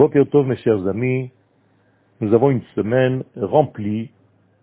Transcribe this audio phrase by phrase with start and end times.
[0.00, 1.30] Mes chers amis,
[2.22, 4.10] nous avons une semaine remplie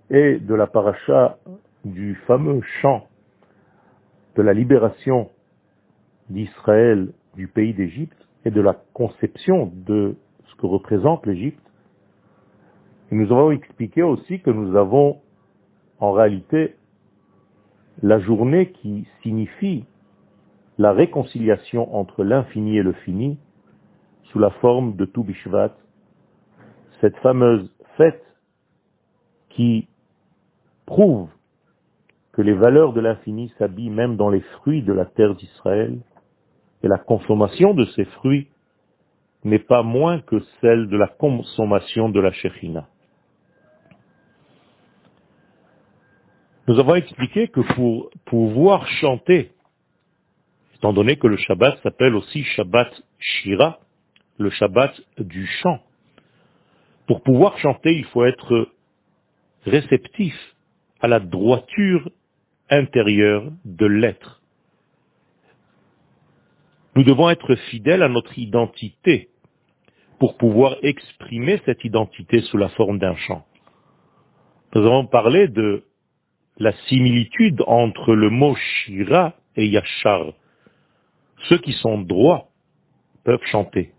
[0.09, 1.37] et de la paracha
[1.85, 3.07] du fameux chant
[4.35, 5.29] de la libération
[6.31, 10.15] d'Israël du pays d'Égypte et de la conception de
[10.47, 11.61] ce que représente l'Égypte.
[13.11, 15.21] Et nous avons expliqué aussi que nous avons
[15.99, 16.73] en réalité
[18.01, 19.85] la journée qui signifie
[20.79, 23.37] la réconciliation entre l'infini et le fini
[24.37, 25.75] la forme de Toubishvat,
[27.01, 28.23] cette fameuse fête
[29.49, 29.87] qui
[30.85, 31.29] prouve
[32.33, 35.99] que les valeurs de l'infini s'habillent même dans les fruits de la terre d'Israël,
[36.83, 38.47] et la consommation de ces fruits
[39.43, 42.87] n'est pas moins que celle de la consommation de la Shechina.
[46.67, 49.53] Nous avons expliqué que pour pouvoir chanter,
[50.75, 53.79] étant donné que le Shabbat s'appelle aussi Shabbat Shira,
[54.37, 55.79] le Shabbat du chant,
[57.07, 58.69] pour pouvoir chanter, il faut être
[59.65, 60.35] réceptif
[60.99, 62.09] à la droiture
[62.69, 64.41] intérieure de l'être.
[66.95, 69.29] Nous devons être fidèles à notre identité
[70.19, 73.45] pour pouvoir exprimer cette identité sous la forme d'un chant.
[74.73, 75.85] Nous avons parlé de
[76.57, 80.33] la similitude entre le mot Shira et Yachar.
[81.49, 82.49] Ceux qui sont droits
[83.23, 83.93] peuvent chanter.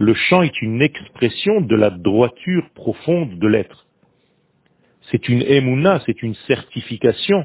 [0.00, 3.86] Le chant est une expression de la droiture profonde de l'être.
[5.10, 7.44] C'est une émouna, c'est une certification,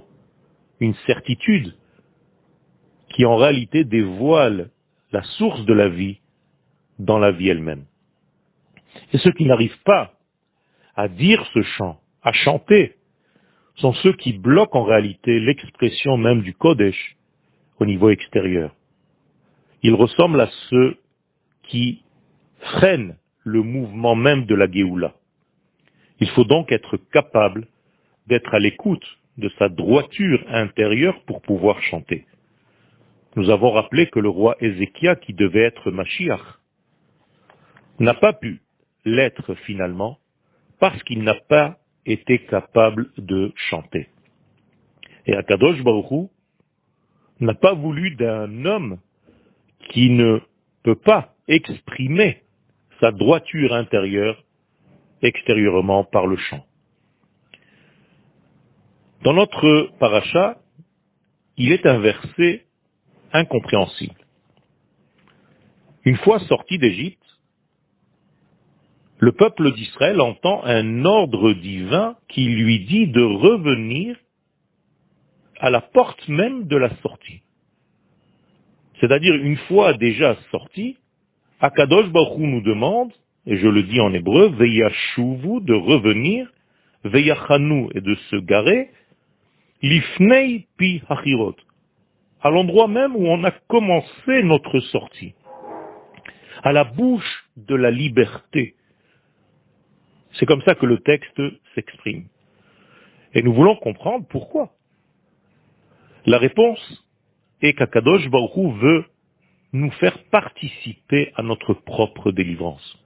[0.79, 1.75] une certitude
[3.09, 4.71] qui en réalité dévoile
[5.11, 6.21] la source de la vie
[6.97, 7.87] dans la vie elle-même.
[9.11, 10.13] Et ceux qui n'arrivent pas
[10.95, 12.95] à dire ce chant, à chanter,
[13.75, 17.17] sont ceux qui bloquent en réalité l'expression même du Kodesh
[17.81, 18.73] au niveau extérieur.
[19.83, 20.95] Ils ressemblent à ceux
[21.63, 22.04] qui
[22.59, 25.13] freinent le mouvement même de la Géoula.
[26.19, 27.67] Il faut donc être capable
[28.27, 29.05] d'être à l'écoute
[29.37, 32.25] de sa droiture intérieure pour pouvoir chanter.
[33.35, 36.39] Nous avons rappelé que le roi Ézéchia, qui devait être Mashiach,
[37.99, 38.61] n'a pas pu
[39.03, 40.19] l'être finalement
[40.79, 44.07] parce qu'il n'a pas était capable de chanter.
[45.25, 46.29] Et Akadosh Baruch
[47.39, 48.99] n'a pas voulu d'un homme
[49.89, 50.39] qui ne
[50.83, 52.43] peut pas exprimer
[52.99, 54.43] sa droiture intérieure
[55.21, 56.65] extérieurement par le chant.
[59.23, 60.59] Dans notre paracha,
[61.57, 62.65] il est un verset
[63.33, 64.15] incompréhensible.
[66.03, 67.19] Une fois sorti d'Égypte,
[69.17, 74.15] le peuple d'Israël entend un ordre divin qui lui dit de revenir
[75.59, 77.41] à la porte même de la sortie.
[78.99, 80.97] C'est-à-dire, une fois déjà sorti,
[81.65, 83.11] Akadosh Baruch nous demande,
[83.47, 86.47] et je le dis en hébreu, Veyashuvu, de revenir,
[87.03, 88.91] Veyachanu, et de se garer,
[89.81, 91.55] Lifnei pi hachirot,
[92.43, 95.33] à l'endroit même où on a commencé notre sortie,
[96.61, 98.75] à la bouche de la liberté,
[100.33, 101.41] c'est comme ça que le texte
[101.73, 102.25] s'exprime.
[103.33, 104.69] Et nous voulons comprendre pourquoi.
[106.27, 107.03] La réponse
[107.61, 109.05] est qu'Akadosh Baruch veut
[109.75, 112.97] nous faire participer à notre propre délivrance.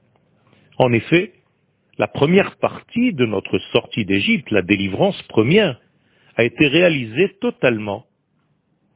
[0.77, 1.33] En effet,
[1.97, 5.79] la première partie de notre sortie d'Égypte, la délivrance première,
[6.35, 8.05] a été réalisée totalement,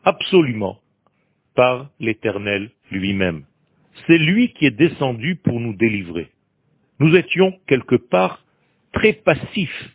[0.04, 0.80] absolument,
[1.56, 3.46] par l'Éternel lui-même.
[4.08, 6.30] C'est lui qui est descendu pour nous délivrer
[7.00, 8.46] nous étions quelque part
[8.94, 9.90] très passifs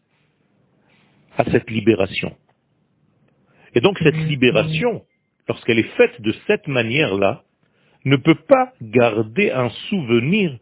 [1.36, 2.36] à cette libération.
[3.74, 5.04] Et donc cette libération,
[5.48, 7.44] lorsqu'elle est faite de cette manière-là,
[8.08, 10.58] ne peut pas garder un souvenir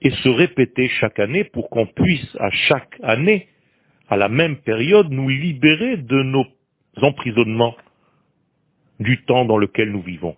[0.00, 3.48] et se répéter chaque année pour qu'on puisse à chaque année,
[4.08, 6.46] à la même période, nous libérer de nos
[6.96, 7.76] emprisonnements
[9.00, 10.36] du temps dans lequel nous vivons.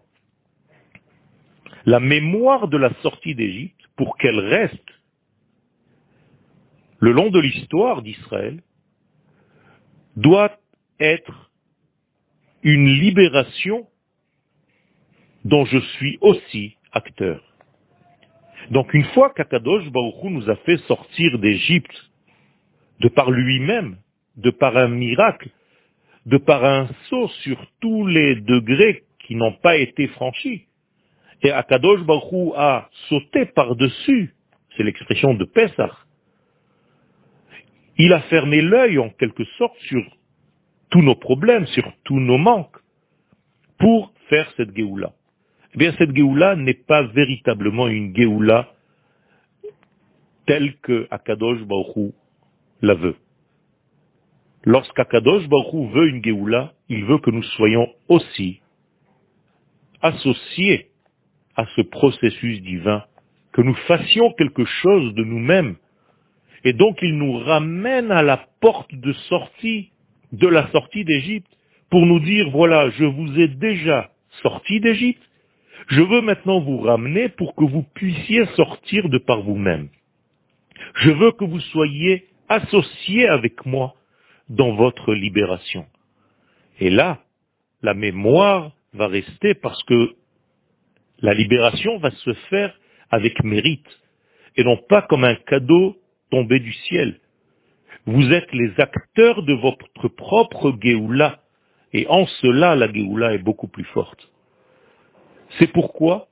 [1.87, 4.91] La mémoire de la sortie d'Égypte pour qu'elle reste
[7.01, 8.63] le long de l'histoire d'Israël,
[10.17, 10.53] doit
[11.01, 11.51] être
[12.63, 13.89] une libération
[15.45, 17.41] dont je suis aussi acteur.
[18.71, 22.11] Donc une fois qu'Akadosh Baruch nous a fait sortir d'Égypte,
[23.01, 23.97] de par lui-même,
[24.37, 25.49] de par un miracle,
[26.27, 30.67] de par un saut sur tous les degrés qui n'ont pas été franchis,
[31.43, 34.35] et Akadosh Baruch a sauté par-dessus,
[34.77, 35.97] c'est l'expression de Pessah.
[37.97, 40.03] Il a fermé l'œil en quelque sorte sur
[40.91, 42.77] tous nos problèmes, sur tous nos manques,
[43.79, 45.13] pour faire cette Géoula.
[45.75, 48.73] Eh bien, cette Géoula n'est pas véritablement une Géoula
[50.47, 52.13] tel que Akadosh Baruch
[52.83, 53.17] la veut.
[54.65, 58.61] Lorsqu'Akadosh Baruch veut une Géoula, il veut que nous soyons aussi
[60.03, 60.89] associés
[61.57, 63.05] à ce processus divin,
[63.53, 65.77] que nous fassions quelque chose de nous-mêmes.
[66.65, 69.93] Et donc il nous ramène à la porte de sortie,
[70.33, 71.51] de la sortie d'Égypte,
[71.89, 74.11] pour nous dire, voilà, je vous ai déjà
[74.43, 75.23] sorti d'Égypte,
[75.91, 79.89] je veux maintenant vous ramener pour que vous puissiez sortir de par vous-même.
[80.95, 83.95] Je veux que vous soyez associés avec moi
[84.49, 85.87] dans votre libération.
[86.79, 87.19] Et là,
[87.83, 90.15] la mémoire va rester parce que
[91.23, 92.73] la libération va se faire
[93.11, 93.89] avec mérite
[94.57, 95.97] et non pas comme un cadeau
[96.31, 97.19] tombé du ciel.
[98.07, 101.41] Vous êtes les acteurs de votre propre Géoula
[101.93, 104.31] et en cela la Géoula est beaucoup plus forte.
[105.59, 106.29] C'est pourquoi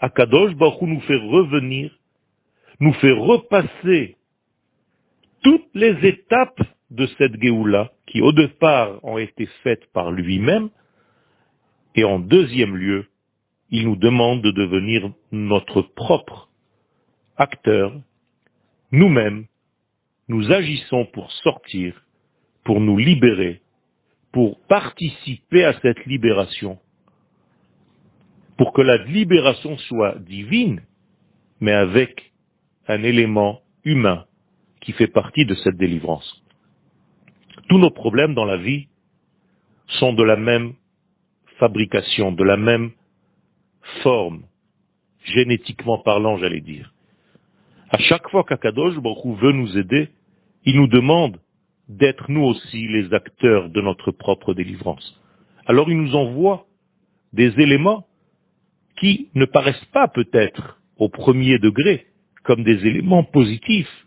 [0.00, 1.96] Akadosh Baruch nous fait revenir,
[2.80, 4.16] nous fait repasser
[5.42, 10.70] toutes les étapes de cette Géoula qui au départ ont été faites par lui-même,
[11.94, 13.06] et en deuxième lieu,
[13.70, 16.48] il nous demande de devenir notre propre
[17.36, 17.92] acteur.
[18.92, 19.46] Nous-mêmes,
[20.28, 22.00] nous agissons pour sortir,
[22.64, 23.62] pour nous libérer,
[24.32, 26.78] pour participer à cette libération,
[28.56, 30.82] pour que la libération soit divine,
[31.60, 32.32] mais avec
[32.86, 34.24] un élément humain
[34.80, 36.42] qui fait partie de cette délivrance.
[37.68, 38.88] Tous nos problèmes dans la vie
[39.86, 40.74] sont de la même
[41.58, 42.90] fabrication, de la même
[44.02, 44.42] forme,
[45.24, 46.92] génétiquement parlant, j'allais dire.
[47.90, 50.10] À chaque fois qu'Akadosh Baruch veut nous aider,
[50.64, 51.38] il nous demande
[51.88, 55.20] d'être nous aussi les acteurs de notre propre délivrance.
[55.66, 56.66] Alors il nous envoie
[57.32, 58.06] des éléments
[58.96, 62.06] qui ne paraissent pas peut-être au premier degré
[62.44, 64.06] comme des éléments positifs,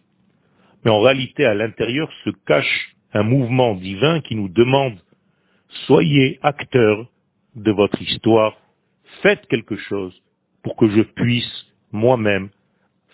[0.84, 5.00] mais en réalité à l'intérieur se cache un mouvement divin qui nous demande
[5.86, 7.08] soyez acteurs
[7.56, 8.56] de votre histoire,
[9.22, 10.14] faites quelque chose
[10.64, 12.50] pour que je puisse moi-même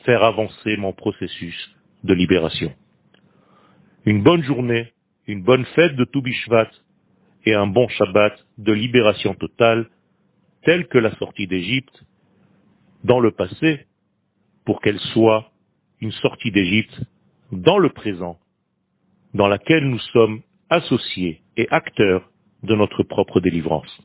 [0.05, 2.73] faire avancer mon processus de libération.
[4.05, 4.91] Une bonne journée,
[5.27, 6.69] une bonne fête de Toubishvat
[7.45, 9.87] et un bon Shabbat de libération totale,
[10.65, 12.03] telle que la sortie d'Égypte,
[13.03, 13.85] dans le passé,
[14.65, 15.51] pour qu'elle soit
[16.01, 17.01] une sortie d'Égypte
[17.51, 18.39] dans le présent,
[19.33, 22.29] dans laquelle nous sommes associés et acteurs
[22.63, 24.01] de notre propre délivrance.